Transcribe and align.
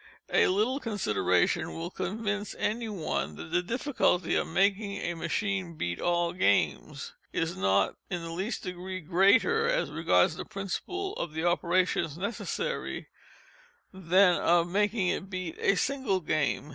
A 0.33 0.47
little 0.47 0.79
consideration 0.79 1.75
will 1.75 1.91
convince 1.91 2.55
any 2.57 2.89
one 2.89 3.35
that 3.35 3.51
the 3.51 3.61
difficulty 3.61 4.33
of 4.33 4.47
making 4.47 4.93
a 4.93 5.13
machine 5.13 5.75
beat 5.75 6.01
all 6.01 6.33
games, 6.33 7.13
Is 7.31 7.55
not 7.55 7.97
in 8.09 8.23
the 8.23 8.31
least 8.31 8.63
degree 8.63 8.99
greater, 8.99 9.69
as 9.69 9.91
regards 9.91 10.37
the 10.37 10.43
principle 10.45 11.13
of 11.17 11.33
the 11.33 11.43
operations 11.43 12.17
necessary, 12.17 13.09
than 13.93 14.09
that 14.37 14.41
of 14.41 14.67
making 14.67 15.07
it 15.09 15.29
beat 15.29 15.55
a 15.59 15.75
single 15.75 16.19
game. 16.19 16.69